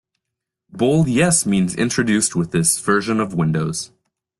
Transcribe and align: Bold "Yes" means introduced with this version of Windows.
Bold 0.71 1.07
"Yes" 1.09 1.45
means 1.45 1.75
introduced 1.75 2.35
with 2.35 2.49
this 2.49 2.79
version 2.79 3.19
of 3.19 3.35
Windows. 3.35 3.91